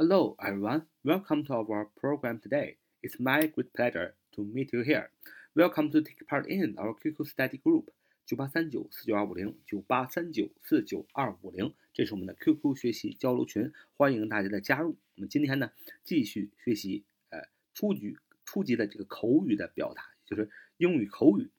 [0.00, 0.86] Hello, everyone.
[1.04, 2.78] Welcome to our program today.
[3.02, 5.10] It's my great pleasure to meet you here.
[5.54, 7.88] Welcome to take part in our QQ study group
[8.24, 14.96] 九八三九四九二五零九八三九四九二五零，这是我们的 QQ 学习交流群，欢迎大家的加入。
[15.16, 15.70] 我们今天呢，
[16.02, 17.42] 继续学习呃
[17.74, 20.48] 初级初级的这个口语的表达，就是
[20.78, 21.50] 英语口语。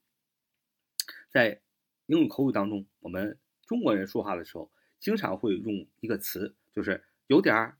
[1.29, 1.61] 在
[2.07, 3.37] 英语口语当中，我们
[3.67, 7.77] 中国人说话的时候，经常会用一个词，就是有点儿，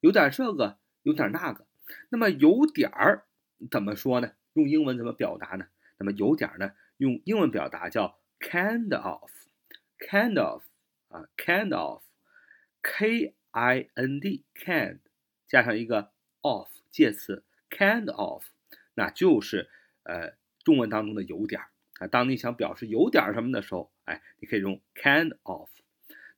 [0.00, 1.66] 有点这个，有点那个。
[2.10, 3.24] 那么有点儿
[3.70, 4.32] 怎么说呢？
[4.54, 5.66] 用英文怎么表达呢？
[5.98, 6.72] 那么有点儿呢？
[6.98, 10.62] 用英文表达叫 kind of，kind of
[11.08, 14.98] 啊，kind of，k i n d kind
[15.46, 18.44] 加上一个 of 介词 kind of，
[18.94, 19.70] 那就是
[20.02, 20.34] 呃
[20.64, 22.06] 中文当中的有点儿啊。
[22.06, 25.68] 当你想表示有点什么的时候，哎，你可以用 kind of。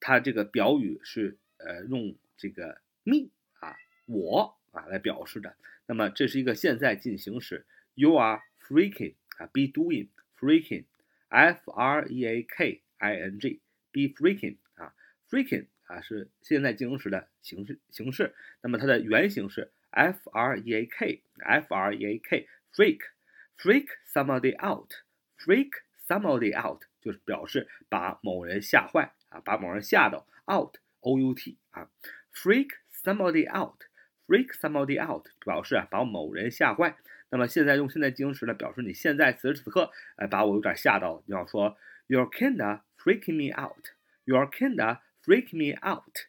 [0.04, 3.30] 它这个表语是呃用这个 me
[3.62, 3.74] 啊，
[4.06, 5.56] 我啊来表示的。
[5.86, 7.66] 那么这是一个现在进行时
[7.96, 14.94] ，You are freaking 啊，be doing freaking，f r e a k i n g，be freaking 啊
[15.30, 18.36] ，freaking 啊是现在进行时的形式形式。
[18.62, 25.70] 那么它的原型是 f r e a k，f r e a k，freak，freak somebody out，freak
[26.06, 31.91] somebody out 就是表示把某人吓坏啊，把某人吓到 out，o u t 啊，
[32.33, 36.99] freak somebody out。Freak somebody out 表示啊把某人吓坏。
[37.31, 41.23] 那么现在用现在进行时呢，表示你现在此时此刻哎把我有点吓到了。
[41.25, 43.89] 你要说 You're kinda freaking me out.
[44.27, 46.27] You're kinda freaking me out.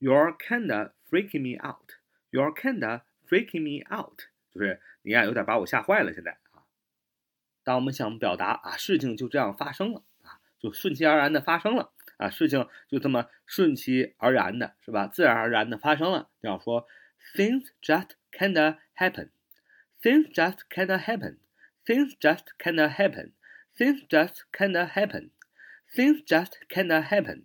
[0.00, 1.92] You're kinda freaking me out.
[2.32, 4.22] You're kinda freaking me out.
[4.50, 6.12] 就是你呀有点把我吓坏了。
[6.12, 6.66] 现在啊，
[7.62, 10.13] 当我们想表达啊事情就这样发生了啊，
[10.65, 11.91] 就顺其而然的发生了。
[12.17, 15.05] 啊，事情就这么顺其而然的，是吧？
[15.07, 16.29] 自然而然的发生了。
[16.41, 16.87] 这样说
[17.35, 19.29] ，things just kinda happen.
[20.01, 21.37] Things just kinda happen.
[21.85, 23.31] Things just kinda happen.
[23.77, 25.31] Things just kinda happen.
[25.93, 27.43] Things just kinda happen.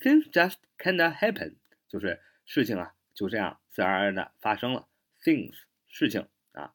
[0.00, 1.56] Things just kinda happen.
[1.88, 4.86] 就是事情啊，就这样自然而然的发生了。
[5.22, 5.54] Things
[5.88, 6.72] 事情啊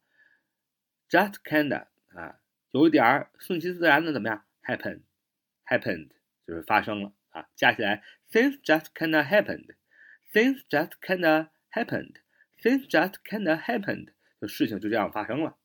[1.09, 2.39] ，just kinda 啊，
[2.71, 4.99] 有一点儿顺其自然的怎么样？happen
[5.67, 6.09] happened
[6.47, 7.13] 就是发生了。
[7.29, 14.09] 啊，加起来，things just kinda happened，things just kinda happened，things just kinda happened，
[14.41, 15.57] 就事情就这样发生了。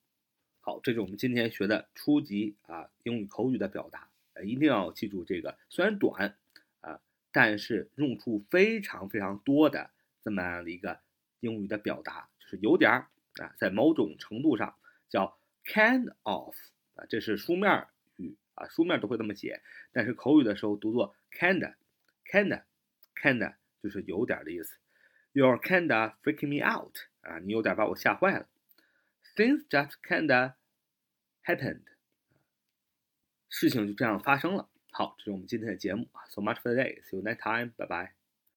[0.60, 6.36] 好，这是我们今天学的初级啊英语口语的表达，呃，一定要记住这个，虽然短
[6.82, 7.00] 啊，
[7.32, 9.90] 但是用处非常非常多的
[10.22, 11.00] 这么样的一个
[11.40, 13.08] 英语的表达，就是有点儿
[13.42, 14.76] 啊，在某种程度上
[15.08, 16.54] 叫 kind of
[16.96, 17.88] 啊，这是书面儿
[18.55, 19.61] 啊，书面都会这么写，
[19.91, 21.15] 但是口语的时候读作。
[21.31, 21.75] Kinda,
[22.31, 22.63] kinda,
[23.21, 24.77] kinda 就是有点的意思。
[25.33, 28.49] You're kinda freaking me out 啊，你有点把我吓坏了。
[29.35, 30.55] Things just kinda
[31.43, 31.83] happened，
[33.49, 34.69] 事情就这样发生了。
[34.91, 36.09] 好，这是我们今天的节目。
[36.29, 37.01] So much for today.
[37.03, 37.73] See you next time.
[37.77, 38.20] Bye bye.